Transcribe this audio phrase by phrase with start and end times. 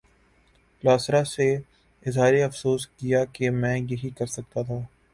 [0.83, 1.47] کلاسرا سے
[2.05, 4.79] اظہار افسوس کیا کہ میں یہی کر سکتا تھا۔